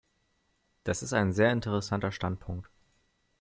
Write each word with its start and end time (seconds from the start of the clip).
Das 0.83 1.03
ist 1.03 1.13
ein 1.13 1.31
sehr 1.31 1.51
interessanter 1.51 2.11
Standpunkt. 2.11 2.71